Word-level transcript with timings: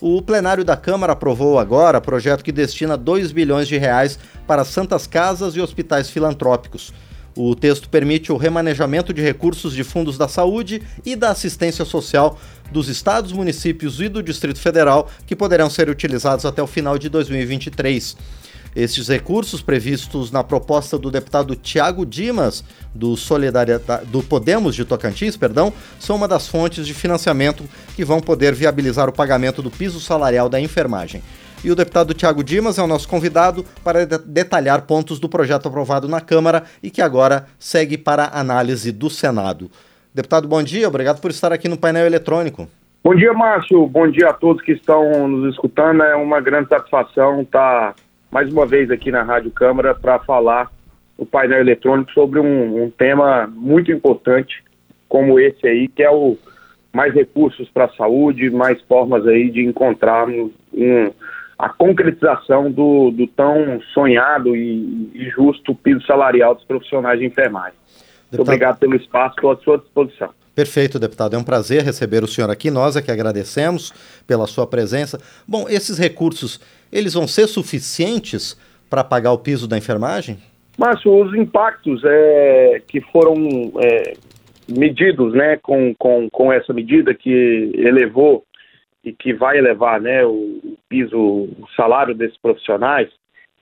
O 0.00 0.22
plenário 0.22 0.64
da 0.64 0.76
Câmara 0.76 1.12
aprovou 1.12 1.58
agora 1.58 2.00
projeto 2.00 2.44
que 2.44 2.52
destina 2.52 2.96
2 2.96 3.32
bilhões 3.32 3.66
de 3.66 3.76
reais 3.76 4.16
para 4.46 4.64
santas 4.64 5.08
casas 5.08 5.56
e 5.56 5.60
hospitais 5.60 6.08
filantrópicos. 6.08 6.94
O 7.36 7.52
texto 7.56 7.88
permite 7.88 8.30
o 8.30 8.36
remanejamento 8.36 9.12
de 9.12 9.20
recursos 9.20 9.74
de 9.74 9.82
fundos 9.82 10.16
da 10.16 10.28
saúde 10.28 10.80
e 11.04 11.16
da 11.16 11.30
assistência 11.30 11.84
social 11.84 12.38
dos 12.70 12.88
estados, 12.88 13.32
municípios 13.32 14.00
e 14.00 14.08
do 14.08 14.22
Distrito 14.22 14.60
Federal, 14.60 15.10
que 15.26 15.34
poderão 15.34 15.68
ser 15.68 15.90
utilizados 15.90 16.46
até 16.46 16.62
o 16.62 16.66
final 16.68 16.96
de 16.96 17.08
2023. 17.08 18.16
Estes 18.78 19.08
recursos 19.08 19.60
previstos 19.60 20.30
na 20.30 20.44
proposta 20.44 20.96
do 20.96 21.10
deputado 21.10 21.56
Tiago 21.56 22.06
Dimas, 22.06 22.62
do, 22.94 23.16
Solidariedade, 23.16 24.06
do 24.06 24.22
Podemos 24.22 24.76
de 24.76 24.84
Tocantins, 24.84 25.36
perdão, 25.36 25.72
são 25.98 26.14
uma 26.14 26.28
das 26.28 26.46
fontes 26.46 26.86
de 26.86 26.94
financiamento 26.94 27.64
que 27.96 28.04
vão 28.04 28.20
poder 28.20 28.54
viabilizar 28.54 29.08
o 29.08 29.12
pagamento 29.12 29.60
do 29.62 29.68
piso 29.68 29.98
salarial 29.98 30.48
da 30.48 30.60
enfermagem. 30.60 31.24
E 31.64 31.72
o 31.72 31.74
deputado 31.74 32.14
Tiago 32.14 32.44
Dimas 32.44 32.78
é 32.78 32.82
o 32.82 32.86
nosso 32.86 33.08
convidado 33.08 33.64
para 33.82 34.06
de 34.06 34.16
detalhar 34.18 34.82
pontos 34.82 35.18
do 35.18 35.28
projeto 35.28 35.66
aprovado 35.66 36.06
na 36.06 36.20
Câmara 36.20 36.62
e 36.80 36.88
que 36.88 37.02
agora 37.02 37.46
segue 37.58 37.98
para 37.98 38.30
análise 38.32 38.92
do 38.92 39.10
Senado. 39.10 39.68
Deputado, 40.14 40.46
bom 40.46 40.62
dia, 40.62 40.86
obrigado 40.86 41.20
por 41.20 41.32
estar 41.32 41.52
aqui 41.52 41.68
no 41.68 41.76
painel 41.76 42.06
eletrônico. 42.06 42.68
Bom 43.02 43.16
dia, 43.16 43.32
Márcio. 43.32 43.88
Bom 43.88 44.08
dia 44.08 44.28
a 44.28 44.32
todos 44.32 44.62
que 44.62 44.72
estão 44.72 45.26
nos 45.26 45.52
escutando. 45.52 46.00
É 46.04 46.14
uma 46.14 46.40
grande 46.40 46.68
satisfação 46.68 47.42
estar 47.42 47.94
mais 48.30 48.52
uma 48.52 48.66
vez 48.66 48.90
aqui 48.90 49.10
na 49.10 49.22
Rádio 49.22 49.50
Câmara 49.50 49.94
para 49.94 50.18
falar 50.20 50.70
no 51.18 51.26
painel 51.26 51.60
eletrônico 51.60 52.12
sobre 52.12 52.38
um, 52.38 52.84
um, 52.84 52.90
tema 52.90 53.46
muito 53.46 53.90
importante 53.90 54.62
como 55.08 55.40
esse 55.40 55.66
aí, 55.66 55.88
que 55.88 56.02
é 56.02 56.10
o 56.10 56.36
mais 56.92 57.12
recursos 57.14 57.68
para 57.70 57.86
a 57.86 57.92
saúde, 57.94 58.50
mais 58.50 58.80
formas 58.82 59.26
aí 59.26 59.50
de 59.50 59.64
encontrarmos 59.64 60.52
um, 60.72 61.10
a 61.58 61.68
concretização 61.68 62.70
do, 62.70 63.10
do 63.10 63.26
tão 63.26 63.80
sonhado 63.92 64.54
e, 64.54 65.10
e, 65.14 65.30
justo 65.30 65.74
piso 65.74 66.04
salarial 66.06 66.54
dos 66.54 66.64
profissionais 66.64 67.18
de 67.18 67.26
enfermagem. 67.26 67.72
Deputado... 68.30 68.30
Muito 68.30 68.42
obrigado 68.42 68.78
pelo 68.78 68.96
espaço, 68.96 69.34
estou 69.36 69.50
à 69.50 69.56
sua 69.56 69.78
disposição. 69.78 70.30
Perfeito, 70.58 70.98
deputado. 70.98 71.36
É 71.36 71.38
um 71.38 71.44
prazer 71.44 71.84
receber 71.84 72.24
o 72.24 72.26
senhor 72.26 72.50
aqui. 72.50 72.68
Nós 72.68 72.96
é 72.96 73.00
que 73.00 73.12
agradecemos 73.12 73.92
pela 74.26 74.44
sua 74.48 74.66
presença. 74.66 75.16
Bom, 75.46 75.68
esses 75.68 75.96
recursos 75.96 76.58
eles 76.90 77.14
vão 77.14 77.28
ser 77.28 77.46
suficientes 77.46 78.58
para 78.90 79.04
pagar 79.04 79.30
o 79.30 79.38
piso 79.38 79.68
da 79.68 79.78
enfermagem? 79.78 80.36
Márcio, 80.76 81.14
os 81.14 81.32
impactos 81.32 82.02
é, 82.04 82.82
que 82.88 83.00
foram 83.00 83.36
é, 83.80 84.14
medidos 84.68 85.32
né, 85.32 85.56
com, 85.62 85.94
com, 85.96 86.28
com 86.28 86.52
essa 86.52 86.72
medida 86.72 87.14
que 87.14 87.70
elevou 87.76 88.42
e 89.04 89.12
que 89.12 89.32
vai 89.32 89.58
elevar 89.58 90.00
né, 90.00 90.26
o 90.26 90.76
piso, 90.88 91.16
o 91.16 91.68
salário 91.76 92.16
desses 92.16 92.36
profissionais, 92.36 93.08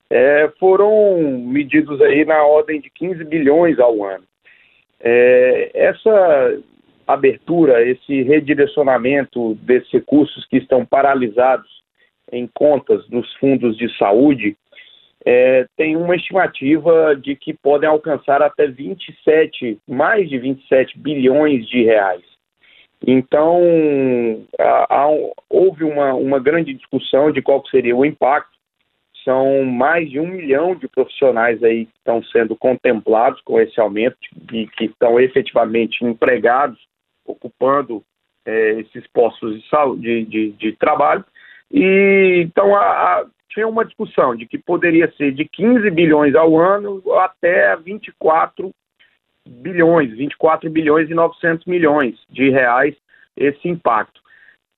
é, 0.08 0.50
foram 0.58 1.42
medidos 1.42 2.00
aí 2.00 2.24
na 2.24 2.42
ordem 2.42 2.80
de 2.80 2.88
15 2.88 3.22
bilhões 3.24 3.78
ao 3.78 4.02
ano. 4.02 4.24
É, 4.98 5.70
essa 5.74 6.58
abertura, 7.06 7.86
esse 7.86 8.22
redirecionamento 8.22 9.54
desses 9.62 9.90
recursos 9.90 10.44
que 10.46 10.56
estão 10.56 10.84
paralisados 10.84 11.68
em 12.32 12.48
contas 12.52 13.06
dos 13.08 13.32
fundos 13.34 13.76
de 13.76 13.88
saúde, 13.96 14.56
é, 15.24 15.66
tem 15.76 15.96
uma 15.96 16.14
estimativa 16.14 17.16
de 17.16 17.34
que 17.34 17.52
podem 17.52 17.88
alcançar 17.88 18.42
até 18.42 18.66
27, 18.66 19.78
mais 19.88 20.28
de 20.28 20.38
27 20.38 20.98
bilhões 20.98 21.68
de 21.68 21.82
reais. 21.82 22.22
Então, 23.04 23.60
há, 24.58 24.86
há, 24.88 25.08
houve 25.50 25.84
uma, 25.84 26.14
uma 26.14 26.38
grande 26.38 26.72
discussão 26.72 27.30
de 27.30 27.42
qual 27.42 27.64
seria 27.66 27.94
o 27.94 28.04
impacto. 28.04 28.56
São 29.24 29.64
mais 29.64 30.08
de 30.08 30.20
um 30.20 30.28
milhão 30.28 30.76
de 30.76 30.86
profissionais 30.86 31.62
aí 31.62 31.86
que 31.86 31.92
estão 31.98 32.22
sendo 32.24 32.54
contemplados 32.54 33.40
com 33.42 33.60
esse 33.60 33.80
aumento 33.80 34.16
e 34.52 34.68
que 34.68 34.84
estão 34.84 35.18
efetivamente 35.18 36.04
empregados, 36.04 36.78
ocupando 37.26 38.02
é, 38.44 38.80
esses 38.80 39.06
postos 39.08 39.60
de, 39.60 39.68
saúde, 39.68 40.02
de, 40.02 40.24
de, 40.24 40.52
de 40.52 40.72
trabalho. 40.72 41.24
E 41.70 42.42
então 42.44 42.74
a, 42.76 42.80
a, 42.80 43.26
tinha 43.48 43.66
uma 43.66 43.84
discussão 43.84 44.34
de 44.34 44.46
que 44.46 44.58
poderia 44.58 45.12
ser 45.16 45.32
de 45.32 45.44
15 45.44 45.90
bilhões 45.90 46.34
ao 46.34 46.58
ano 46.58 47.02
até 47.18 47.76
24 47.76 48.70
bilhões, 49.46 50.10
24 50.16 50.70
bilhões 50.70 51.08
e 51.10 51.14
900 51.14 51.66
milhões 51.66 52.14
de 52.28 52.50
reais 52.50 52.94
esse 53.36 53.68
impacto. 53.68 54.20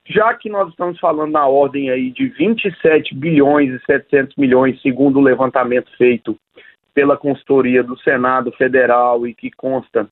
Já 0.06 0.32
que 0.34 0.48
nós 0.48 0.70
estamos 0.70 0.98
falando 0.98 1.32
na 1.32 1.46
ordem 1.46 1.90
aí 1.90 2.10
de 2.10 2.28
27 2.28 3.14
bilhões 3.14 3.70
e 3.70 3.84
700 3.84 4.36
milhões, 4.36 4.80
segundo 4.80 5.18
o 5.18 5.22
levantamento 5.22 5.90
feito 5.98 6.36
pela 6.94 7.16
consultoria 7.16 7.82
do 7.82 7.98
Senado 7.98 8.50
Federal 8.52 9.26
e 9.26 9.34
que 9.34 9.50
consta 9.50 10.08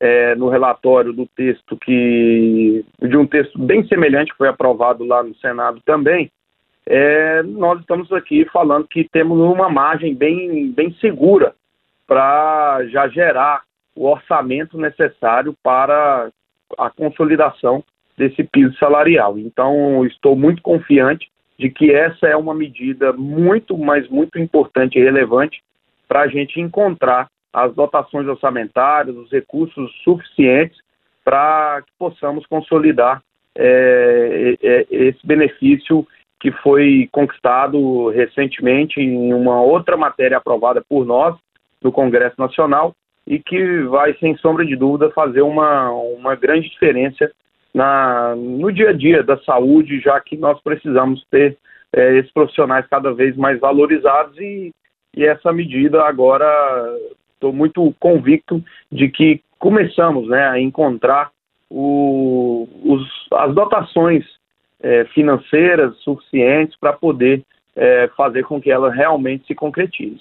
é, 0.00 0.34
no 0.34 0.48
relatório 0.48 1.12
do 1.12 1.26
texto 1.26 1.76
que 1.76 2.84
de 3.00 3.16
um 3.16 3.26
texto 3.26 3.58
bem 3.58 3.86
semelhante 3.86 4.32
que 4.32 4.38
foi 4.38 4.48
aprovado 4.48 5.04
lá 5.04 5.22
no 5.22 5.34
Senado 5.36 5.80
também, 5.84 6.30
é, 6.86 7.42
nós 7.42 7.78
estamos 7.80 8.10
aqui 8.10 8.46
falando 8.46 8.88
que 8.88 9.04
temos 9.04 9.38
uma 9.38 9.68
margem 9.68 10.14
bem, 10.14 10.72
bem 10.72 10.92
segura 10.94 11.54
para 12.06 12.84
já 12.86 13.06
gerar 13.08 13.62
o 13.94 14.06
orçamento 14.06 14.78
necessário 14.78 15.54
para 15.62 16.30
a 16.78 16.90
consolidação 16.90 17.84
desse 18.16 18.42
piso 18.42 18.76
salarial. 18.78 19.38
Então, 19.38 20.04
estou 20.06 20.34
muito 20.34 20.62
confiante 20.62 21.30
de 21.58 21.70
que 21.70 21.92
essa 21.92 22.26
é 22.26 22.34
uma 22.34 22.54
medida 22.54 23.12
muito, 23.12 23.76
mas 23.76 24.08
muito 24.08 24.38
importante 24.38 24.98
e 24.98 25.02
relevante 25.02 25.62
para 26.08 26.22
a 26.22 26.28
gente 26.28 26.58
encontrar 26.58 27.28
as 27.52 27.74
dotações 27.74 28.26
orçamentárias, 28.26 29.16
os 29.16 29.30
recursos 29.30 29.90
suficientes 30.04 30.78
para 31.24 31.82
que 31.82 31.92
possamos 31.98 32.46
consolidar 32.46 33.22
é, 33.56 34.56
é, 34.62 34.86
esse 34.90 35.26
benefício 35.26 36.06
que 36.40 36.50
foi 36.50 37.08
conquistado 37.12 38.08
recentemente 38.08 39.00
em 39.00 39.34
uma 39.34 39.60
outra 39.60 39.96
matéria 39.96 40.38
aprovada 40.38 40.82
por 40.88 41.04
nós 41.04 41.36
no 41.82 41.92
Congresso 41.92 42.36
Nacional 42.38 42.94
e 43.26 43.38
que 43.38 43.82
vai, 43.82 44.14
sem 44.14 44.36
sombra 44.38 44.64
de 44.64 44.74
dúvida, 44.74 45.10
fazer 45.10 45.42
uma, 45.42 45.90
uma 45.90 46.34
grande 46.34 46.70
diferença 46.70 47.30
na, 47.74 48.34
no 48.34 48.72
dia 48.72 48.90
a 48.90 48.92
dia 48.92 49.22
da 49.22 49.36
saúde, 49.42 50.00
já 50.00 50.18
que 50.20 50.36
nós 50.36 50.60
precisamos 50.62 51.24
ter 51.30 51.56
é, 51.92 52.18
esses 52.18 52.32
profissionais 52.32 52.86
cada 52.88 53.12
vez 53.12 53.36
mais 53.36 53.60
valorizados 53.60 54.36
e, 54.38 54.72
e 55.14 55.24
essa 55.24 55.52
medida 55.52 56.02
agora 56.02 56.46
estou 57.40 57.52
muito 57.54 57.94
convicto 57.98 58.62
de 58.92 59.08
que 59.08 59.40
começamos 59.58 60.28
né, 60.28 60.46
a 60.46 60.60
encontrar 60.60 61.30
o, 61.70 62.68
os, 62.84 63.08
as 63.32 63.54
dotações 63.54 64.24
é, 64.82 65.04
financeiras 65.06 65.96
suficientes 65.98 66.76
para 66.78 66.92
poder 66.92 67.42
é, 67.74 68.10
fazer 68.16 68.44
com 68.44 68.60
que 68.60 68.70
ela 68.70 68.92
realmente 68.92 69.46
se 69.46 69.54
concretize. 69.54 70.20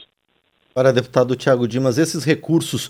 Para 0.74 0.94
deputado 0.94 1.36
Tiago 1.36 1.68
Dimas, 1.68 1.98
esses 1.98 2.24
recursos 2.24 2.90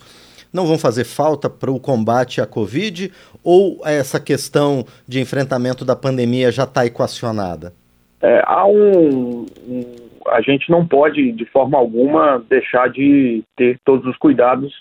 não 0.53 0.65
vão 0.65 0.77
fazer 0.77 1.05
falta 1.05 1.49
para 1.49 1.71
o 1.71 1.79
combate 1.79 2.41
à 2.41 2.45
Covid 2.45 3.11
ou 3.43 3.81
essa 3.85 4.19
questão 4.19 4.85
de 5.07 5.19
enfrentamento 5.19 5.85
da 5.85 5.95
pandemia 5.95 6.51
já 6.51 6.63
está 6.63 6.85
equacionada? 6.85 7.73
É, 8.21 8.43
há 8.45 8.65
um, 8.65 9.45
um 9.67 10.08
a 10.31 10.41
gente 10.41 10.69
não 10.69 10.87
pode, 10.87 11.31
de 11.31 11.45
forma 11.45 11.77
alguma, 11.77 12.43
deixar 12.49 12.89
de 12.89 13.43
ter 13.55 13.79
todos 13.83 14.05
os 14.05 14.17
cuidados 14.17 14.73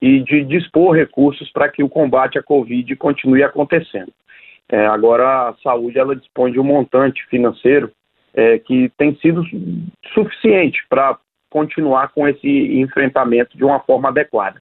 e 0.00 0.20
de 0.20 0.44
dispor 0.44 0.94
recursos 0.94 1.50
para 1.50 1.68
que 1.68 1.82
o 1.82 1.88
combate 1.88 2.38
à 2.38 2.42
Covid 2.42 2.94
continue 2.96 3.42
acontecendo. 3.42 4.12
É, 4.68 4.86
agora, 4.86 5.48
a 5.48 5.54
saúde 5.62 5.98
ela 5.98 6.16
dispõe 6.16 6.52
de 6.52 6.58
um 6.58 6.64
montante 6.64 7.24
financeiro 7.26 7.90
é, 8.34 8.58
que 8.58 8.90
tem 8.98 9.14
sido 9.16 9.42
suficiente 10.12 10.84
para 10.88 11.18
continuar 11.48 12.08
com 12.08 12.28
esse 12.28 12.48
enfrentamento 12.80 13.56
de 13.56 13.64
uma 13.64 13.80
forma 13.80 14.08
adequada. 14.08 14.60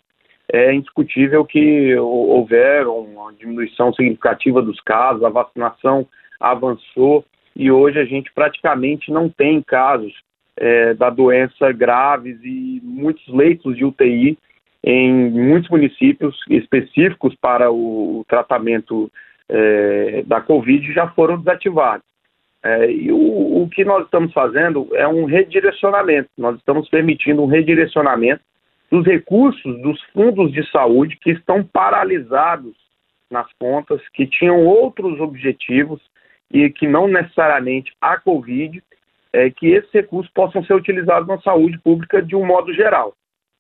É 0.52 0.74
indiscutível 0.74 1.44
que 1.44 1.96
houver 1.96 2.88
uma 2.88 3.34
diminuição 3.34 3.92
significativa 3.94 4.62
dos 4.62 4.80
casos, 4.82 5.24
a 5.24 5.30
vacinação 5.30 6.08
avançou 6.40 7.26
e 7.56 7.72
hoje 7.72 8.00
a 8.00 8.06
gente 8.06 8.32
praticamente 8.34 9.12
não 9.12 9.28
tem 9.28 9.62
casos 9.62 10.14
é, 10.58 10.94
da 10.94 11.10
doença 11.10 11.72
graves 11.72 12.40
e 12.44 12.82
muitos 12.84 13.28
leitos 13.28 13.76
de 13.76 13.84
UTI 13.84 14.38
em 14.84 15.32
muitos 15.32 15.70
municípios 15.70 16.38
específicos 16.50 17.36
para 17.42 17.72
o, 17.72 18.24
tratamento 18.28 19.12
é, 19.50 20.24
da 20.28 20.40
Covid 20.40 20.94
já 20.94 21.08
foram 21.10 21.38
desativados. 21.38 22.06
É, 22.64 22.92
e 22.92 23.12
o, 23.12 23.64
o, 23.64 23.70
que 23.70 23.84
nós 23.84 24.06
estamos 24.06 24.32
fazendo 24.32 24.88
é 24.94 25.08
um 25.08 25.26
redirecionamento, 25.26 26.30
nós 26.38 26.58
estamos 26.58 26.88
permitindo 26.90 27.42
um 27.44 27.48
redirecionamento 27.48 28.42
dos 28.92 29.06
recursos 29.06 29.82
dos 29.82 30.02
fundos 30.14 30.52
de 30.52 30.68
saúde 30.72 31.18
que 31.22 31.32
estão 31.32 31.64
paralisados 31.64 32.76
nas 33.30 33.48
contas, 33.60 34.02
que 34.14 34.26
tinham 34.26 34.66
outros 34.66 35.20
objetivos 35.20 36.02
e 36.52 36.70
que 36.70 36.88
não 36.88 37.08
necessariamente 37.08 37.92
a 38.00 38.20
Covid, 38.20 38.82
é, 39.36 39.50
que 39.50 39.68
esses 39.68 39.92
recursos 39.92 40.32
possam 40.32 40.64
ser 40.64 40.74
utilizados 40.74 41.28
na 41.28 41.38
saúde 41.42 41.78
pública 41.80 42.22
de 42.22 42.36
um 42.38 42.46
modo 42.46 42.74
geral. 42.74 43.14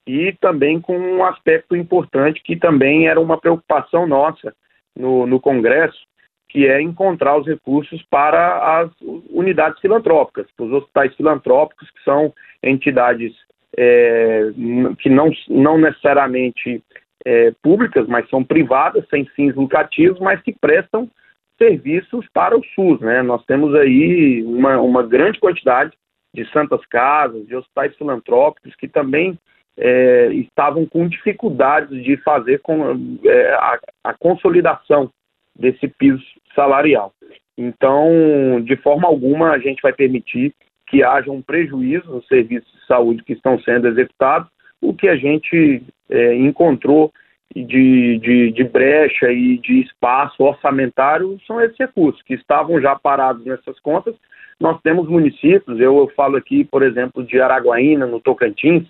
E 0.08 0.32
também 0.40 0.80
com 0.80 0.98
um 0.98 1.26
aspecto 1.26 1.76
importante 1.76 2.42
que 2.42 2.56
também 2.56 3.08
era 3.08 3.20
uma 3.20 3.38
preocupação 3.38 4.08
nossa 4.08 4.56
no, 4.96 5.28
no 5.28 5.38
Congresso, 5.40 6.00
que 6.48 6.66
é 6.66 6.82
encontrar 6.82 7.38
os 7.38 7.46
recursos 7.46 8.02
para 8.10 8.80
as 8.80 8.90
unidades 9.30 9.82
filantrópicas, 9.82 10.48
os 10.58 10.72
hospitais 10.72 11.14
filantrópicos, 11.16 11.90
que 11.92 12.04
são 12.04 12.34
entidades 12.64 13.34
é, 13.78 14.52
que 15.00 15.10
não, 15.10 15.30
não 15.50 15.78
necessariamente 15.78 16.82
é, 17.26 17.52
públicas, 17.62 18.08
mas 18.08 18.30
são 18.30 18.42
privadas, 18.42 19.06
sem 19.10 19.26
fins 19.26 19.54
lucrativos, 19.56 20.20
mas 20.22 20.42
que 20.42 20.54
prestam 20.54 21.10
serviços 21.58 22.26
para 22.34 22.58
o 22.58 22.64
SUS. 22.64 23.00
Né? 23.00 23.22
Nós 23.22 23.44
temos 23.46 23.74
aí 23.76 24.44
uma, 24.44 24.80
uma 24.80 25.04
grande 25.04 25.40
quantidade 25.40 25.94
de 26.34 26.50
santas 26.52 26.86
casas, 26.88 27.48
de 27.48 27.56
hospitais 27.56 27.96
filantrópicos 27.96 28.76
que 28.76 28.88
também 28.88 29.40
é, 29.78 30.28
estavam 30.34 30.86
com 30.86 31.08
dificuldades 31.08 32.04
de 32.04 32.18
fazer 32.18 32.60
com, 32.60 33.18
é, 33.26 33.54
a, 33.54 33.80
a, 34.04 34.14
consolidação 34.14 35.10
desse 35.58 35.88
piso 35.88 36.24
salarial. 36.54 37.14
Então, 37.58 38.62
de 38.64 38.76
forma 38.78 39.08
alguma, 39.08 39.52
a 39.52 39.60
gente 39.60 39.82
vai 39.82 39.94
permitir 39.94 40.54
que 40.88 41.04
haja 41.04 41.32
um 41.32 41.42
prejuízo 41.42 42.12
nos 42.12 42.28
serviços 42.28 42.72
de 42.72 42.86
saúde 42.86 43.24
que 43.24 43.34
estão 43.34 43.60
sendo 43.62 43.88
executados. 43.88 44.50
O 44.82 44.94
que 44.94 45.08
a 45.08 45.16
gente 45.16 45.84
é, 46.10 46.36
encontrou 46.36 47.12
de, 47.56 48.20
de, 48.20 48.52
de, 48.52 48.64
brecha 48.66 49.32
e 49.32 49.58
de 49.58 49.82
espaço 49.82 50.44
orçamentário 50.44 51.40
são 51.48 51.62
esses 51.62 51.78
recursos 51.78 52.22
que 52.24 52.34
estavam 52.34 52.82
já 52.82 52.96
parados 52.96 53.46
nessas 53.46 53.80
contas. 53.80 54.14
Nós 54.60 54.80
temos 54.82 55.08
municípios, 55.08 55.80
eu, 55.80 55.98
eu 55.98 56.12
falo 56.16 56.36
aqui, 56.36 56.66
por 56.66 56.84
exemplo, 56.84 57.24
de 57.24 57.40
Araguaína, 57.40 58.06
no 58.06 58.20
Tocantins, 58.20 58.86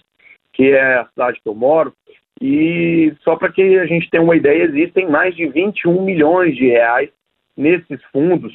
que 0.52 0.72
é 0.72 0.96
a 0.96 1.06
cidade 1.06 1.40
que 1.42 1.50
eu 1.50 1.54
moro, 1.54 1.94
e 2.42 3.14
só 3.22 3.36
para 3.36 3.52
que 3.52 3.78
a 3.78 3.86
gente 3.86 4.10
tenha 4.10 4.24
uma 4.24 4.36
ideia, 4.36 4.64
existem 4.64 5.08
mais 5.10 5.36
de 5.36 5.48
21 5.48 6.04
milhões 6.04 6.56
de 6.56 6.68
reais 6.68 7.10
nesses 7.56 8.04
fundos 8.12 8.54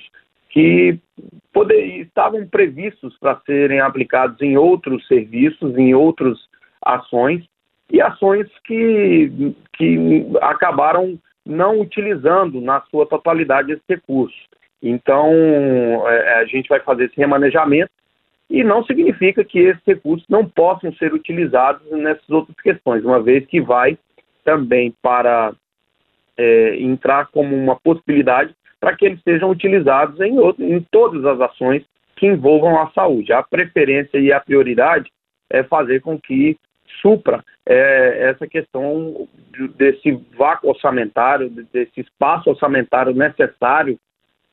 que 0.50 0.98
poder, 1.52 2.00
estavam 2.00 2.46
previstos 2.46 3.16
para 3.18 3.40
serem 3.46 3.80
aplicados 3.80 4.40
em 4.42 4.56
outros 4.56 5.06
serviços, 5.06 5.76
em 5.78 5.94
outras 5.94 6.36
ações, 6.82 7.44
e 7.90 8.00
ações 8.00 8.46
que, 8.64 9.54
que 9.76 10.26
acabaram 10.40 11.18
não 11.44 11.80
utilizando 11.80 12.60
na 12.60 12.80
sua 12.82 13.06
totalidade 13.06 13.72
esse 13.72 13.82
recurso. 13.88 14.36
Então, 14.82 15.30
é, 16.06 16.34
a 16.40 16.44
gente 16.44 16.68
vai 16.68 16.80
fazer 16.80 17.06
esse 17.06 17.16
remanejamento 17.16 17.90
e 18.48 18.64
não 18.64 18.84
significa 18.84 19.44
que 19.44 19.58
esses 19.58 19.82
recursos 19.86 20.26
não 20.28 20.44
possam 20.44 20.92
ser 20.94 21.12
utilizados 21.12 21.82
nessas 21.90 22.28
outras 22.30 22.56
questões, 22.60 23.04
uma 23.04 23.22
vez 23.22 23.46
que 23.46 23.60
vai 23.60 23.98
também 24.44 24.92
para 25.02 25.52
é, 26.36 26.76
entrar 26.80 27.26
como 27.26 27.54
uma 27.54 27.76
possibilidade 27.76 28.54
para 28.80 28.96
que 28.96 29.04
eles 29.04 29.20
sejam 29.22 29.50
utilizados 29.50 30.18
em, 30.20 30.38
outro, 30.38 30.64
em 30.64 30.80
todas 30.90 31.24
as 31.24 31.40
ações 31.40 31.84
que 32.16 32.26
envolvam 32.26 32.80
a 32.80 32.90
saúde. 32.90 33.32
A 33.32 33.42
preferência 33.42 34.18
e 34.18 34.32
a 34.32 34.40
prioridade 34.40 35.10
é 35.50 35.62
fazer 35.62 36.00
com 36.00 36.18
que 36.18 36.56
supra 37.00 37.44
é, 37.66 38.30
essa 38.30 38.46
questão 38.46 39.28
desse 39.76 40.12
vácuo 40.36 40.70
orçamentário, 40.70 41.50
desse 41.72 42.00
espaço 42.00 42.50
orçamentário 42.50 43.14
necessário 43.14 43.98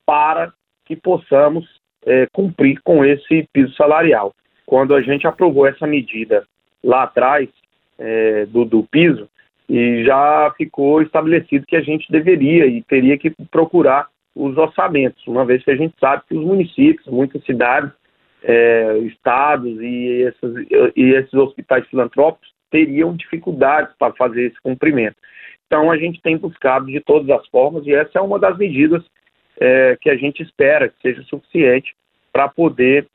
para 0.06 0.54
que 0.86 0.96
possamos 0.96 1.66
é, 2.06 2.28
cumprir 2.32 2.80
com 2.84 3.04
esse 3.04 3.48
piso 3.52 3.74
salarial. 3.76 4.34
Quando 4.66 4.94
a 4.94 5.02
gente 5.02 5.28
aprovou 5.28 5.66
essa 5.66 5.86
medida 5.88 6.46
lá 6.84 7.04
atrás 7.04 7.50
é, 7.98 8.46
do, 8.46 8.66
do 8.66 8.84
piso, 8.84 9.30
e 9.70 10.04
já 10.06 10.54
ficou 10.56 11.02
estabelecido 11.02 11.66
que 11.66 11.76
a 11.76 11.82
gente 11.82 12.10
deveria 12.10 12.66
e 12.66 12.82
teria 12.84 13.18
que 13.18 13.32
procurar 13.52 14.08
os 14.34 14.56
orçamentos, 14.58 15.26
uma 15.28 15.44
vez 15.44 15.64
que 15.64 15.72
a 15.72 15.76
gente 15.76 15.96
sabe 16.00 16.24
que 16.28 16.38
os 16.38 16.46
municípios, 16.46 17.06
muitas 17.08 17.44
cidades, 17.44 17.92
é, 18.44 18.98
estados 19.00 19.80
e 19.82 20.28
esses, 20.28 20.68
e 20.96 21.04
esses 21.14 21.34
hospitais 21.34 21.88
filantrópicos 21.88 22.54
teriam 22.70 23.16
dificuldades 23.16 23.94
para 23.98 24.14
fazer 24.14 24.48
esse 24.48 24.62
cumprimento. 24.62 25.16
Então 25.66 25.92
a 25.92 25.98
gente 25.98 26.22
tem 26.22 26.38
buscado 26.38 26.86
de 26.86 27.00
todas 27.02 27.30
as 27.30 27.48
formas 27.48 27.86
e 27.86 27.94
essa 27.94 28.20
é 28.20 28.22
uma 28.22 28.40
das 28.40 28.58
medidas 28.58 29.04
é, 29.60 29.98
que 30.00 30.10
a 30.10 30.16
gente 30.16 30.42
espera 30.42 30.90
que 30.90 31.02
seja 31.02 31.24
suficiente 31.24 31.96
para 32.32 32.48
poder 32.48 33.08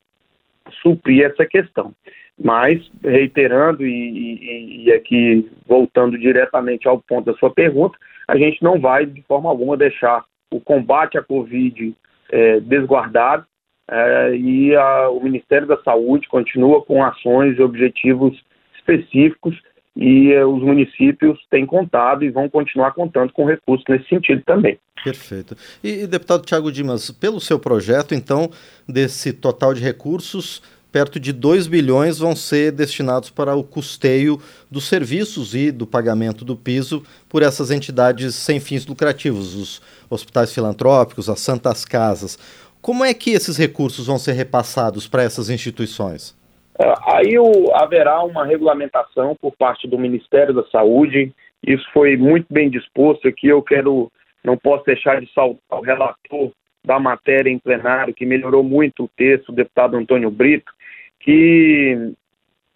suprir 0.82 1.24
essa 1.24 1.46
questão. 1.46 1.94
Mas, 2.42 2.90
reiterando 3.02 3.86
e, 3.86 3.90
e, 3.90 4.84
e, 4.84 4.92
aqui 4.92 5.50
voltando 5.66 6.18
diretamente 6.18 6.88
ao 6.88 7.00
ponto 7.00 7.26
da 7.26 7.38
sua 7.38 7.50
pergunta, 7.50 7.96
a 8.26 8.36
gente 8.36 8.62
não 8.62 8.80
vai 8.80 9.06
de 9.06 9.22
forma 9.22 9.48
alguma 9.48 9.76
deixar 9.76 10.24
o 10.50 10.60
combate 10.60 11.18
à 11.18 11.22
Covid 11.22 11.94
é, 12.30 12.60
desguardado 12.60 13.46
é, 13.90 14.34
e 14.36 14.74
a, 14.74 15.10
o 15.10 15.22
Ministério 15.22 15.66
da 15.66 15.80
Saúde 15.82 16.28
continua 16.28 16.82
com 16.82 17.04
ações 17.04 17.58
e 17.58 17.62
objetivos 17.62 18.40
específicos 18.76 19.56
e 19.96 20.32
eh, 20.32 20.44
os 20.44 20.62
municípios 20.62 21.38
têm 21.50 21.66
contado 21.66 22.24
e 22.24 22.30
vão 22.30 22.48
continuar 22.48 22.92
contando 22.92 23.32
com 23.32 23.44
recursos 23.44 23.84
nesse 23.88 24.08
sentido 24.08 24.42
também. 24.44 24.78
Perfeito. 25.04 25.56
E, 25.82 26.06
deputado 26.06 26.46
Tiago 26.46 26.72
Dimas, 26.72 27.10
pelo 27.10 27.40
seu 27.40 27.58
projeto, 27.58 28.14
então, 28.14 28.50
desse 28.88 29.32
total 29.32 29.74
de 29.74 29.82
recursos, 29.82 30.62
perto 30.90 31.18
de 31.18 31.32
2 31.32 31.66
bilhões 31.66 32.18
vão 32.18 32.36
ser 32.36 32.72
destinados 32.72 33.30
para 33.30 33.54
o 33.54 33.64
custeio 33.64 34.40
dos 34.70 34.84
serviços 34.84 35.54
e 35.54 35.70
do 35.70 35.86
pagamento 35.86 36.44
do 36.44 36.56
piso 36.56 37.02
por 37.28 37.42
essas 37.42 37.70
entidades 37.70 38.34
sem 38.34 38.60
fins 38.60 38.86
lucrativos, 38.86 39.54
os 39.54 39.82
hospitais 40.08 40.52
filantrópicos, 40.54 41.28
as 41.28 41.40
santas 41.40 41.84
casas. 41.84 42.38
Como 42.82 43.04
é 43.04 43.14
que 43.14 43.30
esses 43.30 43.56
recursos 43.56 44.08
vão 44.08 44.18
ser 44.18 44.32
repassados 44.32 45.06
para 45.06 45.22
essas 45.22 45.48
instituições? 45.48 46.36
É, 46.78 46.92
aí 47.14 47.38
o, 47.38 47.72
haverá 47.74 48.22
uma 48.24 48.44
regulamentação 48.44 49.36
por 49.40 49.52
parte 49.56 49.86
do 49.86 49.96
Ministério 49.96 50.52
da 50.52 50.64
Saúde. 50.64 51.32
Isso 51.64 51.84
foi 51.92 52.16
muito 52.16 52.46
bem 52.50 52.68
disposto 52.68 53.28
aqui. 53.28 53.46
Eu 53.46 53.62
quero, 53.62 54.10
não 54.42 54.56
posso 54.56 54.84
deixar 54.84 55.20
de 55.20 55.32
saltar 55.32 55.78
o 55.78 55.82
relator 55.82 56.50
da 56.84 56.98
matéria 56.98 57.48
em 57.48 57.58
plenário, 57.58 58.12
que 58.12 58.26
melhorou 58.26 58.64
muito 58.64 59.04
o 59.04 59.10
texto, 59.16 59.50
o 59.50 59.54
deputado 59.54 59.96
Antônio 59.96 60.30
Brito, 60.30 60.72
que 61.20 62.12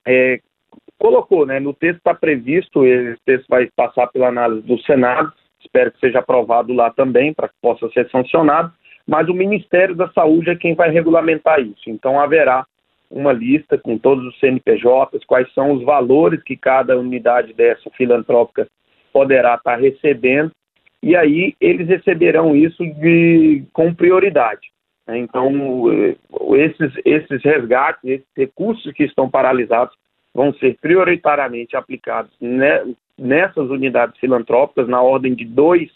é, 0.07 0.41
colocou, 0.97 1.45
né, 1.45 1.59
no 1.59 1.75
texto 1.75 1.99
está 1.99 2.15
previsto, 2.15 2.87
esse 2.87 3.21
texto 3.25 3.47
vai 3.49 3.69
passar 3.75 4.07
pela 4.07 4.29
análise 4.29 4.63
do 4.63 4.81
Senado, 4.83 5.33
espero 5.61 5.91
que 5.91 5.99
seja 5.99 6.21
aprovado 6.21 6.73
lá 6.73 6.91
também, 6.91 7.35
para 7.35 7.49
que 7.49 7.55
possa 7.61 7.89
ser 7.91 8.09
sancionado, 8.11 8.73
mas 9.07 9.29
o 9.29 9.35
Ministério 9.35 9.95
da 9.95 10.09
Saúde 10.09 10.51
é 10.51 10.57
quem 10.57 10.75
vai 10.75 10.91
regulamentar 10.91 11.61
isso. 11.61 11.89
Então 11.89 12.19
haverá 12.19 12.67
uma 13.11 13.33
lista 13.33 13.79
com 13.79 13.97
todos 13.97 14.25
os 14.27 14.39
CNPJs, 14.41 15.25
quais 15.27 15.53
são 15.55 15.73
os 15.73 15.85
valores 15.85 16.43
que 16.43 16.57
cada 16.57 16.99
unidade 16.99 17.53
dessa 17.53 17.89
filantrópica 17.91 18.67
poderá 19.13 19.55
estar 19.55 19.77
recebendo, 19.77 20.51
e 21.03 21.15
aí 21.15 21.55
eles 21.61 21.87
receberão 21.87 22.57
isso 22.57 22.85
de, 22.85 23.65
com 23.73 23.95
prioridade. 23.95 24.73
Né? 25.07 25.19
Então, 25.19 25.53
esses, 26.57 26.93
esses 27.05 27.43
resgates, 27.43 28.03
esses 28.05 28.27
recursos 28.37 28.93
que 28.93 29.05
estão 29.05 29.31
paralisados, 29.31 29.95
vão 30.35 30.53
ser 30.55 30.77
prioritariamente 30.81 31.77
aplicados 31.77 32.31
nessas 33.17 33.71
unidades 33.71 34.19
filantrópicas, 34.19 34.87
na 34.87 35.01
ordem 35.01 35.35
de 35.35 35.45
2 35.45 35.91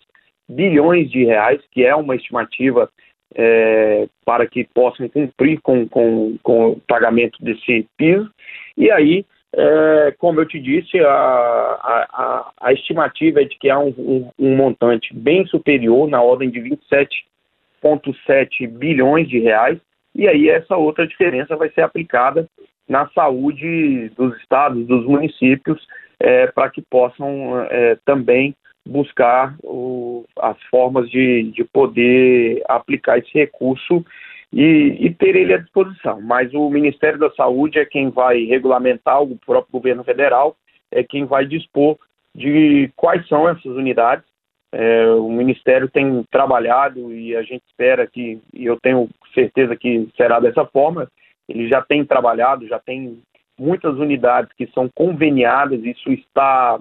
bilhões 0.50 1.10
de 1.10 1.24
reais, 1.24 1.60
que 1.70 1.84
é 1.84 1.94
uma 1.94 2.16
estimativa 2.16 2.90
é, 3.34 4.08
para 4.24 4.46
que 4.46 4.64
possam 4.64 5.06
cumprir 5.08 5.60
com, 5.60 5.88
com, 5.88 6.36
com 6.42 6.70
o 6.70 6.80
pagamento 6.80 7.38
desse 7.42 7.86
piso. 7.96 8.30
E 8.76 8.90
aí, 8.90 9.24
é, 9.54 10.14
como 10.18 10.40
eu 10.40 10.46
te 10.46 10.58
disse, 10.60 10.98
a, 11.00 11.10
a, 11.10 12.52
a, 12.60 12.72
estimativa 12.72 13.40
é 13.40 13.44
de 13.44 13.56
que 13.58 13.70
há 13.70 13.78
um, 13.78 13.94
um, 13.98 14.30
um 14.38 14.56
montante 14.56 15.14
bem 15.14 15.46
superior, 15.46 16.08
na 16.08 16.22
ordem 16.22 16.50
de 16.50 16.60
27,7 16.60 18.68
bilhões 18.68 19.28
de 19.28 19.38
reais, 19.38 19.78
e 20.14 20.26
aí 20.26 20.48
essa 20.48 20.76
outra 20.76 21.06
diferença 21.06 21.56
vai 21.56 21.70
ser 21.70 21.82
aplicada 21.82 22.48
na 22.88 23.08
saúde 23.10 24.08
dos 24.16 24.36
estados, 24.38 24.84
dos 24.86 25.06
municípios, 25.06 25.86
é, 26.18 26.48
para 26.48 26.68
que 26.68 26.82
possam 26.82 27.60
é, 27.70 27.96
também 28.04 28.56
buscar 28.86 29.56
o, 29.62 30.24
as 30.38 30.60
formas 30.64 31.08
de, 31.10 31.50
de 31.52 31.64
poder 31.64 32.62
aplicar 32.68 33.18
esse 33.18 33.32
recurso 33.32 34.04
e, 34.52 34.96
e, 35.00 35.14
ter 35.14 35.36
ele 35.36 35.54
à 35.54 35.58
disposição. 35.58 36.20
Mas 36.20 36.52
o 36.54 36.68
Ministério 36.70 37.18
da 37.18 37.30
Saúde 37.32 37.78
é 37.78 37.84
quem 37.84 38.10
vai 38.10 38.44
regulamentar, 38.44 39.22
o 39.22 39.36
próprio 39.38 39.72
governo 39.72 40.02
federal 40.02 40.56
é 40.90 41.04
quem 41.04 41.24
vai 41.24 41.46
dispor 41.46 41.96
de 42.34 42.90
quais 42.96 43.26
são 43.28 43.48
essas 43.48 43.64
unidades 43.66 44.24
é, 44.72 45.06
o 45.10 45.28
Ministério 45.28 45.88
tem 45.88 46.22
trabalhado 46.30 47.12
e 47.12 47.34
a 47.34 47.42
gente 47.42 47.62
espera 47.66 48.06
que, 48.06 48.40
e 48.54 48.64
eu 48.64 48.78
tenho 48.80 49.08
certeza 49.34 49.74
que 49.74 50.08
será 50.16 50.38
dessa 50.38 50.64
forma, 50.64 51.10
ele 51.48 51.68
já 51.68 51.82
tem 51.82 52.04
trabalhado, 52.04 52.68
já 52.68 52.78
tem 52.78 53.20
muitas 53.58 53.96
unidades 53.96 54.52
que 54.56 54.68
são 54.68 54.88
conveniadas, 54.94 55.84
isso 55.84 56.10
está 56.12 56.78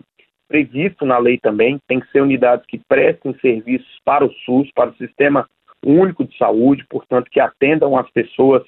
previsto 0.49 1.05
na 1.05 1.19
lei 1.19 1.37
também, 1.37 1.79
tem 1.87 1.99
que 1.99 2.11
ser 2.11 2.21
unidades 2.21 2.65
que 2.65 2.81
prestem 2.89 3.33
serviços 3.39 4.01
para 4.03 4.25
o 4.25 4.33
SUS, 4.45 4.69
para 4.73 4.89
o 4.89 4.95
Sistema 4.95 5.47
Único 5.85 6.25
de 6.25 6.35
Saúde, 6.37 6.85
portanto, 6.89 7.29
que 7.31 7.39
atendam 7.39 7.95
as 7.95 8.09
pessoas 8.09 8.63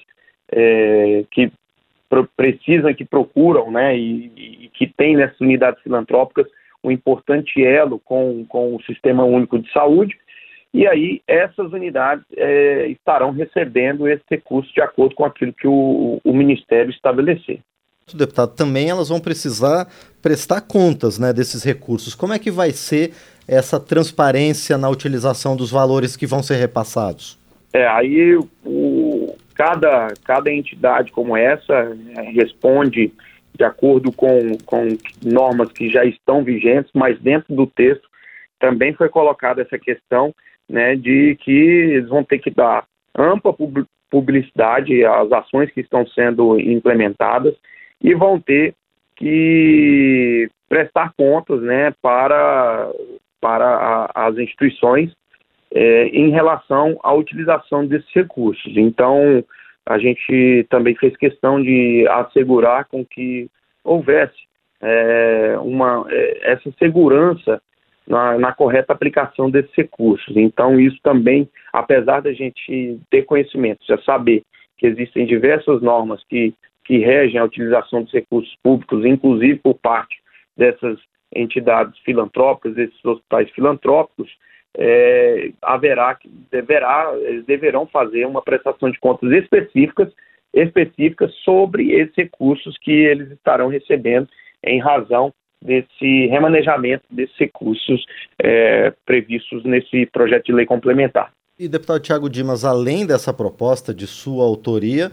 é, 0.50 1.24
que 1.30 1.52
precisam, 2.36 2.94
que 2.94 3.04
procuram, 3.04 3.70
né, 3.70 3.96
e, 3.96 4.64
e 4.64 4.70
que 4.72 4.86
tem 4.86 5.16
nessas 5.16 5.40
unidades 5.40 5.82
filantrópicas 5.82 6.46
um 6.84 6.90
importante 6.90 7.62
elo 7.62 7.98
com, 7.98 8.44
com 8.48 8.74
o 8.74 8.82
Sistema 8.82 9.24
Único 9.24 9.58
de 9.58 9.70
Saúde, 9.72 10.16
e 10.74 10.86
aí 10.86 11.20
essas 11.26 11.72
unidades 11.72 12.24
é, 12.36 12.86
estarão 12.88 13.30
recebendo 13.30 14.08
esse 14.08 14.24
recurso 14.30 14.72
de 14.72 14.80
acordo 14.80 15.14
com 15.14 15.24
aquilo 15.24 15.52
que 15.52 15.66
o, 15.66 16.20
o 16.24 16.32
Ministério 16.32 16.90
estabelecer. 16.90 17.60
Deputado, 18.16 18.54
também 18.54 18.90
elas 18.90 19.08
vão 19.08 19.20
precisar 19.20 19.88
prestar 20.20 20.60
contas 20.60 21.18
né, 21.18 21.32
desses 21.32 21.62
recursos. 21.62 22.14
Como 22.14 22.32
é 22.32 22.38
que 22.38 22.50
vai 22.50 22.70
ser 22.70 23.12
essa 23.46 23.80
transparência 23.80 24.78
na 24.78 24.88
utilização 24.88 25.56
dos 25.56 25.70
valores 25.70 26.16
que 26.16 26.26
vão 26.26 26.42
ser 26.42 26.56
repassados? 26.56 27.38
É, 27.72 27.86
aí 27.86 28.36
o, 28.64 29.36
cada, 29.54 30.08
cada 30.24 30.52
entidade 30.52 31.10
como 31.10 31.36
essa 31.36 31.84
né, 31.94 32.30
responde 32.34 33.12
de 33.54 33.64
acordo 33.64 34.12
com, 34.12 34.56
com 34.64 34.96
normas 35.22 35.70
que 35.72 35.88
já 35.88 36.04
estão 36.04 36.42
vigentes, 36.42 36.90
mas 36.94 37.20
dentro 37.20 37.54
do 37.54 37.66
texto 37.66 38.08
também 38.58 38.94
foi 38.94 39.08
colocada 39.08 39.62
essa 39.62 39.78
questão 39.78 40.34
né, 40.68 40.96
de 40.96 41.36
que 41.42 41.50
eles 41.50 42.08
vão 42.08 42.24
ter 42.24 42.38
que 42.38 42.50
dar 42.50 42.84
ampla 43.16 43.54
publicidade 44.10 45.04
às 45.04 45.30
ações 45.32 45.70
que 45.70 45.80
estão 45.80 46.06
sendo 46.06 46.58
implementadas 46.60 47.54
e 48.02 48.14
vão 48.14 48.40
ter 48.40 48.74
que 49.16 50.48
prestar 50.68 51.12
contas 51.16 51.60
né, 51.62 51.92
para, 52.02 52.90
para 53.40 53.66
a, 54.14 54.26
as 54.26 54.38
instituições 54.38 55.12
é, 55.74 56.06
em 56.08 56.30
relação 56.30 56.98
à 57.02 57.12
utilização 57.12 57.86
desses 57.86 58.10
recursos. 58.12 58.76
Então, 58.76 59.44
a 59.86 59.98
gente 59.98 60.66
também 60.70 60.94
fez 60.94 61.16
questão 61.16 61.62
de 61.62 62.06
assegurar 62.08 62.86
com 62.86 63.04
que 63.04 63.48
houvesse 63.84 64.36
é, 64.80 65.56
uma, 65.60 66.04
é, 66.08 66.52
essa 66.52 66.70
segurança 66.78 67.60
na, 68.06 68.38
na, 68.38 68.52
correta 68.52 68.92
aplicação 68.92 69.50
desses 69.50 69.72
recursos. 69.74 70.36
Então, 70.36 70.78
isso 70.78 70.98
também, 71.02 71.48
apesar 71.72 72.20
da 72.20 72.32
gente 72.32 72.98
ter 73.10 73.22
conhecimento, 73.22 73.84
já 73.86 73.96
saber 74.02 74.42
que 74.76 74.86
existem 74.86 75.24
diversas 75.24 75.80
normas 75.80 76.22
que, 76.28 76.52
que 76.84 76.98
regem 76.98 77.38
a 77.38 77.44
utilização 77.44 78.02
dos 78.02 78.12
recursos 78.12 78.54
públicos, 78.62 79.04
inclusive 79.04 79.56
por 79.56 79.74
parte 79.74 80.16
dessas 80.56 80.98
entidades 81.34 81.98
filantrópicas, 82.00 82.74
desses 82.74 83.04
hospitais 83.04 83.50
filantrópicos, 83.50 84.30
é, 84.76 85.50
haverá, 85.60 86.18
deverá, 86.50 87.12
eles 87.20 87.44
deverão 87.44 87.86
fazer 87.86 88.26
uma 88.26 88.42
prestação 88.42 88.90
de 88.90 88.98
contas 88.98 89.30
específicas, 89.32 90.12
específicas 90.52 91.32
sobre 91.44 91.92
esses 91.92 92.14
recursos 92.14 92.76
que 92.78 92.92
eles 92.92 93.30
estarão 93.30 93.68
recebendo 93.68 94.28
em 94.64 94.80
razão 94.80 95.32
desse 95.60 96.26
remanejamento 96.26 97.04
desses 97.10 97.36
recursos 97.36 98.04
é, 98.42 98.92
previstos 99.06 99.64
nesse 99.64 100.06
projeto 100.06 100.46
de 100.46 100.52
lei 100.52 100.66
complementar. 100.66 101.32
E, 101.58 101.68
deputado 101.68 102.00
Tiago 102.00 102.28
Dimas, 102.28 102.64
além 102.64 103.06
dessa 103.06 103.32
proposta 103.32 103.94
de 103.94 104.06
sua 104.06 104.44
autoria, 104.44 105.12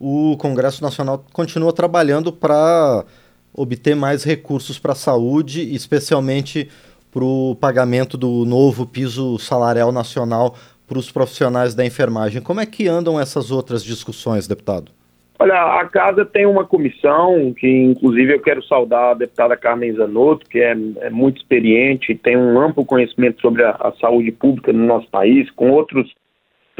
o 0.00 0.34
Congresso 0.38 0.82
Nacional 0.82 1.22
continua 1.30 1.74
trabalhando 1.74 2.32
para 2.32 3.04
obter 3.52 3.94
mais 3.94 4.24
recursos 4.24 4.78
para 4.78 4.92
a 4.92 4.96
saúde, 4.96 5.74
especialmente 5.74 6.70
para 7.12 7.22
o 7.22 7.54
pagamento 7.60 8.16
do 8.16 8.46
novo 8.46 8.86
piso 8.86 9.38
salarial 9.38 9.92
nacional 9.92 10.54
para 10.88 10.98
os 10.98 11.12
profissionais 11.12 11.74
da 11.74 11.84
enfermagem. 11.84 12.40
Como 12.40 12.60
é 12.60 12.66
que 12.66 12.88
andam 12.88 13.20
essas 13.20 13.50
outras 13.50 13.84
discussões, 13.84 14.48
deputado? 14.48 14.90
Olha, 15.38 15.80
a 15.80 15.86
casa 15.86 16.24
tem 16.24 16.44
uma 16.44 16.66
comissão 16.66 17.54
que, 17.54 17.66
inclusive, 17.66 18.34
eu 18.34 18.42
quero 18.42 18.62
saudar 18.62 19.12
a 19.12 19.14
deputada 19.14 19.56
Carmen 19.56 19.94
Zanotto, 19.94 20.46
que 20.46 20.58
é, 20.58 20.76
é 21.00 21.08
muito 21.08 21.38
experiente, 21.38 22.14
tem 22.14 22.36
um 22.36 22.60
amplo 22.60 22.84
conhecimento 22.84 23.40
sobre 23.40 23.64
a, 23.64 23.70
a, 23.70 23.92
saúde 23.98 24.32
pública 24.32 24.70
no 24.70 24.84
nosso 24.84 25.08
país, 25.08 25.50
com 25.52 25.70
outros 25.70 26.12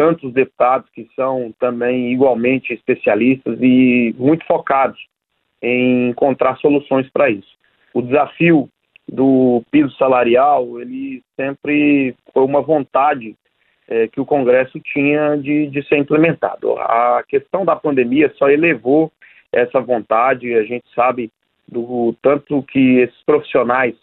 tantos 0.00 0.33
deputados 0.33 0.88
que 0.95 1.07
são 1.14 1.52
também 1.61 2.11
igualmente 2.11 2.73
especialistas 2.73 3.59
e 3.61 4.14
muito 4.19 4.47
focados 4.47 4.99
em 5.61 6.09
encontrar 6.09 6.57
soluções 6.57 7.07
para 7.11 7.28
isso. 7.28 7.54
O 7.92 8.00
desafio 8.00 8.66
do 9.07 9.62
piso 9.71 9.95
salarial, 9.99 10.80
ele 10.80 11.23
sempre 11.37 12.14
foi 12.33 12.45
uma 12.45 12.62
vontade 12.62 13.37
é, 13.87 14.09
que 14.09 14.19
o 14.19 14.25
Congresso 14.25 14.80
tinha 14.80 15.37
de, 15.37 15.66
de 15.66 15.87
ser 15.87 15.99
implementado. 15.99 16.78
A 16.78 17.23
questão 17.28 17.66
da 17.66 17.76
pandemia 17.76 18.33
só 18.38 18.49
elevou 18.49 19.12
essa 19.52 19.83
vontade, 19.83 20.54
a 20.54 20.62
gente 20.62 20.87
sabe 20.95 21.30
do 21.69 22.16
tanto 22.23 22.62
que 22.62 23.00
esses 23.00 23.23
profissionais 23.26 23.95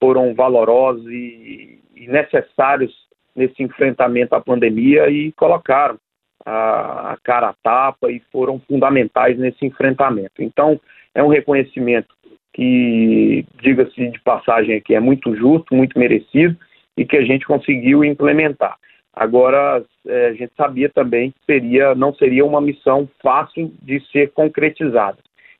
foram 0.00 0.34
valorosos 0.34 1.06
e, 1.06 1.78
e 1.94 2.08
necessários 2.08 3.03
nesse 3.34 3.62
enfrentamento 3.62 4.34
à 4.34 4.40
pandemia 4.40 5.08
e 5.10 5.32
colocaram 5.32 5.98
a, 6.44 7.16
cara 7.22 7.48
a 7.48 7.54
tapa 7.62 8.10
e 8.10 8.20
foram 8.30 8.60
fundamentais 8.60 9.38
nesse 9.38 9.64
enfrentamento. 9.64 10.42
Então, 10.42 10.80
é 11.14 11.22
um 11.22 11.28
reconhecimento 11.28 12.14
que, 12.52 13.44
diga-se 13.60 14.10
de 14.10 14.20
passagem 14.20 14.76
aqui, 14.76 14.94
é 14.94 15.00
muito 15.00 15.34
justo, 15.34 15.74
muito 15.74 15.98
merecido 15.98 16.56
e 16.96 17.04
que 17.04 17.16
a 17.16 17.24
gente 17.24 17.46
conseguiu 17.46 18.04
implementar. 18.04 18.76
Agora, 19.12 19.84
é, 20.06 20.26
a 20.28 20.32
gente 20.32 20.52
sabia 20.56 20.88
também 20.88 21.30
que 21.30 21.38
seria, 21.46 21.94
não 21.94 22.14
seria 22.14 22.44
uma 22.44 22.60
missão 22.60 23.08
fácil 23.22 23.72
de 23.82 24.00
ser 24.10 24.32
concretizada. 24.32 25.18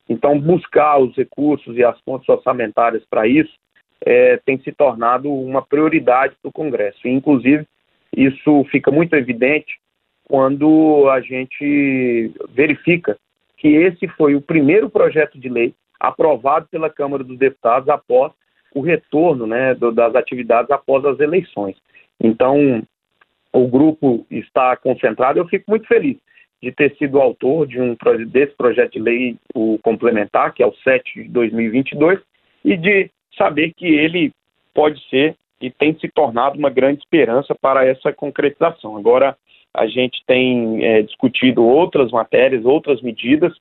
Então, 0.08 0.38
buscar 0.38 0.98
os 0.98 1.16
recursos 1.16 1.76
e 1.76 1.84
as 1.84 1.98
fontes 2.00 2.28
orçamentárias 2.28 3.02
para 3.08 3.26
isso 3.26 3.52
é, 4.04 4.36
tem 4.44 4.58
se 4.58 4.70
tornado 4.70 5.32
uma 5.32 5.62
prioridade 5.62 6.34
para 6.40 6.48
o 6.48 6.52
Congresso. 6.52 7.06
E, 7.06 7.10
inclusive, 7.10 7.66
isso 8.16 8.64
fica 8.70 8.90
muito 8.90 9.14
evidente 9.14 9.78
quando 10.28 11.08
a 11.10 11.20
gente 11.20 12.32
verifica 12.50 13.16
que 13.56 13.68
esse 13.68 14.06
foi 14.08 14.34
o 14.34 14.42
primeiro 14.42 14.90
projeto 14.90 15.38
de 15.38 15.48
lei 15.48 15.74
aprovado 15.98 16.66
pela 16.70 16.90
Câmara 16.90 17.24
dos 17.24 17.38
Deputados 17.38 17.88
após 17.88 18.32
o 18.74 18.80
retorno 18.80 19.46
né, 19.46 19.74
do, 19.74 19.90
das 19.90 20.14
atividades 20.14 20.70
após 20.70 21.04
as 21.04 21.18
eleições. 21.20 21.76
Então, 22.20 22.82
o 23.52 23.68
grupo 23.68 24.26
está 24.30 24.76
concentrado. 24.76 25.38
Eu 25.38 25.48
fico 25.48 25.64
muito 25.68 25.86
feliz 25.86 26.16
de 26.62 26.72
ter 26.72 26.94
sido 26.96 27.20
autor 27.20 27.66
de 27.66 27.80
um 27.80 27.96
desse 28.26 28.54
projeto 28.56 28.92
de 28.92 28.98
lei 28.98 29.36
o 29.54 29.78
complementar, 29.82 30.52
que 30.52 30.62
é 30.62 30.66
o 30.66 30.74
7 30.76 31.22
de 31.22 31.28
2022, 31.28 32.18
e 32.64 32.76
de 32.76 33.10
saber 33.36 33.72
que 33.76 33.86
ele 33.86 34.32
pode 34.74 35.00
ser 35.08 35.36
e 35.60 35.70
tem 35.70 35.96
se 35.98 36.08
tornado 36.08 36.58
uma 36.58 36.70
grande 36.70 37.00
esperança 37.00 37.54
para 37.54 37.86
essa 37.86 38.12
concretização. 38.12 38.96
Agora, 38.96 39.36
a 39.72 39.86
gente 39.86 40.22
tem 40.26 40.84
é, 40.84 41.02
discutido 41.02 41.64
outras 41.64 42.10
matérias, 42.10 42.64
outras 42.64 43.00
medidas 43.00 43.52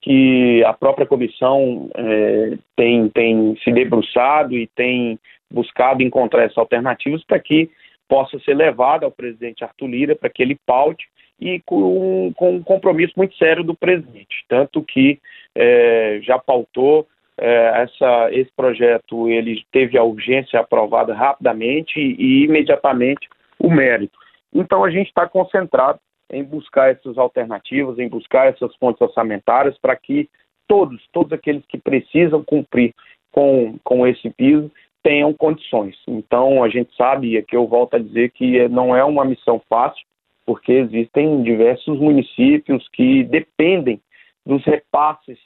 que 0.00 0.62
a 0.64 0.72
própria 0.72 1.06
comissão 1.06 1.90
é, 1.94 2.56
tem, 2.76 3.08
tem 3.08 3.56
se 3.62 3.72
debruçado 3.72 4.56
e 4.56 4.66
tem 4.68 5.18
buscado 5.50 6.02
encontrar 6.02 6.44
essas 6.44 6.58
alternativas 6.58 7.24
para 7.24 7.38
que 7.38 7.68
possa 8.08 8.38
ser 8.40 8.54
levada 8.54 9.04
ao 9.04 9.10
presidente 9.10 9.64
Arthur 9.64 9.86
Lira 9.88 10.16
para 10.16 10.30
que 10.30 10.42
ele 10.42 10.58
paute 10.66 11.06
e 11.40 11.60
com, 11.60 12.32
com 12.36 12.56
um 12.56 12.62
compromisso 12.62 13.12
muito 13.16 13.36
sério 13.36 13.62
do 13.62 13.74
presidente, 13.74 14.44
tanto 14.48 14.82
que 14.82 15.18
é, 15.54 16.20
já 16.22 16.38
pautou 16.38 17.06
é, 17.38 17.82
essa, 17.82 18.28
esse 18.32 18.50
projeto, 18.56 19.28
ele 19.28 19.64
teve 19.72 19.96
a 19.96 20.02
urgência 20.02 20.60
aprovada 20.60 21.14
rapidamente 21.14 21.98
e, 21.98 22.16
e 22.18 22.44
imediatamente 22.44 23.28
o 23.58 23.70
mérito. 23.70 24.18
Então 24.52 24.84
a 24.84 24.90
gente 24.90 25.08
está 25.08 25.28
concentrado 25.28 25.98
em 26.30 26.44
buscar 26.44 26.90
essas 26.90 27.16
alternativas, 27.16 27.98
em 27.98 28.08
buscar 28.08 28.48
essas 28.48 28.74
fontes 28.76 29.00
orçamentárias 29.00 29.78
para 29.78 29.96
que 29.96 30.28
todos, 30.66 31.02
todos 31.12 31.32
aqueles 31.32 31.64
que 31.66 31.78
precisam 31.78 32.44
cumprir 32.44 32.94
com, 33.32 33.78
com 33.82 34.06
esse 34.06 34.28
piso 34.30 34.70
tenham 35.02 35.32
condições. 35.32 35.96
Então, 36.06 36.62
a 36.62 36.68
gente 36.68 36.94
sabe, 36.96 37.28
e 37.28 37.38
aqui 37.38 37.56
eu 37.56 37.66
volto 37.66 37.94
a 37.94 37.98
dizer 37.98 38.30
que 38.32 38.68
não 38.68 38.94
é 38.94 39.02
uma 39.02 39.24
missão 39.24 39.60
fácil, 39.68 40.04
porque 40.44 40.72
existem 40.72 41.42
diversos 41.42 41.98
municípios 41.98 42.86
que 42.92 43.24
dependem 43.24 44.00
dos 44.44 44.64
repasses, 44.64 45.38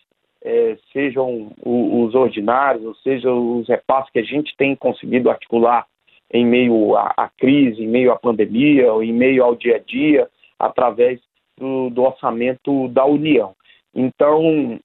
é, 0.44 0.76
sejam 0.92 1.52
os 1.64 2.14
ordinários, 2.14 2.84
ou 2.84 2.94
seja, 2.96 3.32
os 3.32 3.68
repasses 3.68 4.11
que 4.11 4.18
a 4.18 4.25
gente 4.25 4.54
tem 4.56 4.75
conseguido 4.75 5.30
articular 5.30 5.87
em 6.32 6.44
meio 6.44 6.96
à, 6.96 7.12
à 7.16 7.28
crise, 7.28 7.82
em 7.82 7.88
meio 7.88 8.12
à 8.12 8.18
pandemia, 8.18 8.88
em 9.02 9.12
meio 9.12 9.44
ao 9.44 9.54
dia 9.54 9.76
a 9.76 9.78
dia, 9.78 10.28
através 10.58 11.20
do, 11.58 11.90
do 11.90 12.02
orçamento 12.02 12.88
da 12.88 13.04
União. 13.04 13.54
Então, 13.94 14.78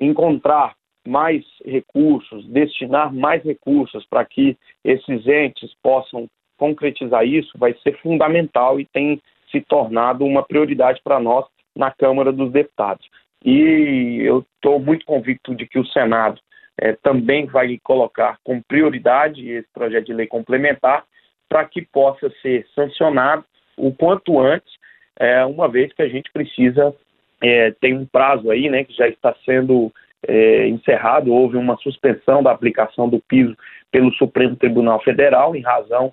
encontrar 0.00 0.74
mais 1.06 1.44
recursos, 1.64 2.46
destinar 2.48 3.12
mais 3.14 3.42
recursos 3.42 4.04
para 4.06 4.24
que 4.24 4.56
esses 4.84 5.26
entes 5.26 5.74
possam 5.82 6.26
concretizar 6.58 7.24
isso 7.24 7.56
vai 7.56 7.74
ser 7.82 7.98
fundamental 8.00 8.78
e 8.78 8.84
tem 8.84 9.20
se 9.50 9.60
tornado 9.62 10.24
uma 10.24 10.42
prioridade 10.42 11.00
para 11.02 11.18
nós 11.18 11.46
na 11.74 11.90
Câmara 11.90 12.32
dos 12.32 12.52
Deputados. 12.52 13.08
E 13.44 14.20
eu 14.22 14.44
estou 14.54 14.78
muito 14.78 15.06
convicto 15.06 15.54
de 15.54 15.66
que 15.66 15.78
o 15.78 15.86
Senado 15.86 16.40
é, 16.78 16.92
também 16.92 17.46
vai 17.46 17.78
colocar 17.82 18.38
como 18.44 18.62
prioridade 18.62 19.48
esse 19.48 19.68
projeto 19.72 20.06
de 20.06 20.12
lei 20.12 20.26
complementar 20.26 21.04
para 21.48 21.64
que 21.64 21.82
possa 21.82 22.30
ser 22.42 22.66
sancionado 22.74 23.44
o 23.76 23.92
quanto 23.92 24.38
antes, 24.38 24.72
é, 25.18 25.44
uma 25.44 25.68
vez 25.68 25.92
que 25.92 26.02
a 26.02 26.08
gente 26.08 26.30
precisa, 26.32 26.94
é, 27.42 27.70
tem 27.80 27.96
um 27.96 28.06
prazo 28.06 28.50
aí, 28.50 28.68
né, 28.68 28.84
que 28.84 28.92
já 28.92 29.08
está 29.08 29.34
sendo 29.44 29.92
encerrado, 30.68 31.32
houve 31.32 31.56
uma 31.56 31.78
suspensão 31.78 32.42
da 32.42 32.50
aplicação 32.50 33.08
do 33.08 33.18
piso 33.20 33.56
pelo 33.90 34.12
Supremo 34.12 34.54
Tribunal 34.54 35.02
Federal 35.02 35.56
em 35.56 35.62
razão 35.62 36.12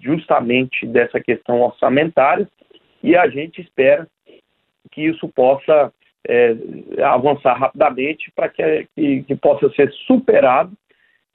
justamente 0.00 0.86
dessa 0.86 1.18
questão 1.20 1.60
orçamentária. 1.60 2.48
E 3.02 3.16
a 3.16 3.28
gente 3.28 3.60
espera 3.60 4.06
que 4.92 5.02
isso 5.02 5.28
possa 5.28 5.92
é, 6.28 6.56
avançar 7.02 7.54
rapidamente 7.58 8.32
para 8.34 8.48
que, 8.48 8.86
que, 8.94 9.22
que, 9.24 9.36
possa 9.36 9.68
ser 9.70 9.90
superado 10.06 10.72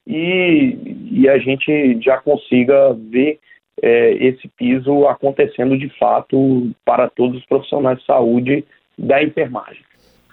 e, 0.06 0.78
e, 1.12 1.30
a 1.30 1.38
gente 1.38 2.00
já 2.02 2.18
consiga 2.18 2.94
ver 2.94 3.40
é, 3.82 4.12
esse 4.14 4.48
piso 4.58 5.06
acontecendo 5.08 5.78
de 5.78 5.90
fato 5.98 6.72
para 6.86 7.10
todos 7.10 7.38
os 7.38 7.46
profissionais 7.46 8.00
de 8.00 8.06
saúde 8.06 8.66
da 8.98 9.22
enfermagem. 9.22 9.84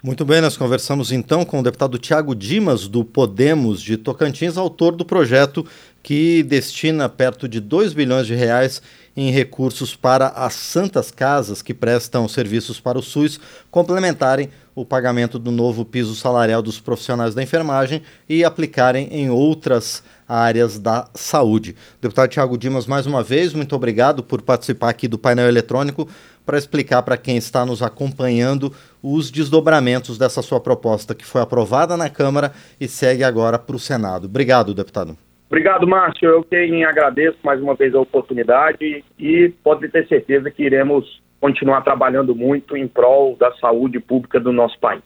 Muito 0.01 0.23
bem, 0.23 0.39
nós 0.39 0.55
conversamos 0.55 1.11
então 1.11 1.43
com 1.43 1.59
o 1.59 1.63
deputado 1.63 1.97
Tiago 1.97 2.35
Dimas, 2.35 2.87
do 2.87 3.03
Podemos 3.03 3.81
de 3.81 3.97
Tocantins, 3.97 4.55
autor 4.55 4.95
do 4.95 5.03
projeto 5.03 5.65
que 6.05 6.43
destina 6.43 7.09
perto 7.09 7.47
de 7.49 7.59
2 7.59 7.93
bilhões 7.93 8.27
de 8.27 8.35
reais 8.35 8.79
em 9.17 9.31
recursos 9.31 9.95
para 9.95 10.27
as 10.27 10.53
santas 10.53 11.09
casas 11.09 11.63
que 11.63 11.73
prestam 11.73 12.27
serviços 12.27 12.79
para 12.79 12.99
o 12.99 13.01
SUS 13.01 13.39
complementarem 13.71 14.51
o 14.75 14.85
pagamento 14.85 15.39
do 15.39 15.49
novo 15.49 15.83
piso 15.83 16.13
salarial 16.13 16.61
dos 16.61 16.79
profissionais 16.79 17.33
da 17.33 17.41
enfermagem 17.41 18.03
e 18.29 18.43
aplicarem 18.43 19.07
em 19.11 19.31
outras 19.31 20.03
áreas 20.29 20.77
da 20.77 21.07
saúde. 21.15 21.75
Deputado 21.99 22.29
Tiago 22.29 22.55
Dimas, 22.55 22.85
mais 22.85 23.07
uma 23.07 23.23
vez, 23.23 23.51
muito 23.55 23.75
obrigado 23.75 24.21
por 24.21 24.43
participar 24.43 24.89
aqui 24.89 25.07
do 25.07 25.17
painel 25.17 25.47
eletrônico 25.47 26.07
para 26.45 26.59
explicar 26.59 27.01
para 27.01 27.17
quem 27.17 27.35
está 27.35 27.65
nos 27.65 27.81
acompanhando 27.81 28.71
os 29.01 29.31
desdobramentos 29.31 30.19
dessa 30.19 30.43
sua 30.43 30.59
proposta 30.59 31.15
que 31.15 31.25
foi 31.25 31.41
aprovada 31.41 31.97
na 31.97 32.11
Câmara 32.11 32.53
e 32.79 32.87
segue 32.87 33.23
agora 33.23 33.57
para 33.57 33.75
o 33.75 33.79
Senado. 33.79 34.25
Obrigado, 34.25 34.71
deputado. 34.71 35.24
Obrigado, 35.55 35.87
Márcio. 35.87 36.27
Eu 36.27 36.43
quem 36.43 36.83
agradeço 36.83 37.37
mais 37.41 37.61
uma 37.61 37.75
vez 37.75 37.95
a 37.95 37.99
oportunidade 38.01 39.05
e 39.17 39.53
pode 39.63 39.87
ter 39.87 40.05
certeza 40.05 40.51
que 40.51 40.61
iremos 40.61 41.21
continuar 41.39 41.79
trabalhando 41.79 42.35
muito 42.35 42.75
em 42.75 42.85
prol 42.85 43.37
da 43.37 43.53
saúde 43.53 44.01
pública 44.01 44.37
do 44.37 44.51
nosso 44.51 44.77
país. 44.81 45.01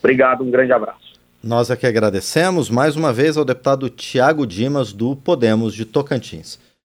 Obrigado, 0.00 0.42
um 0.42 0.50
grande 0.50 0.72
abraço. 0.72 1.12
Nós 1.40 1.70
aqui 1.70 1.86
agradecemos 1.86 2.68
mais 2.68 2.96
uma 2.96 3.12
vez 3.12 3.36
ao 3.36 3.44
deputado 3.44 3.88
Tiago 3.88 4.44
Dimas, 4.44 4.92
do 4.92 5.14
Podemos 5.14 5.72
de 5.72 5.84
Tocantins. 5.84 6.58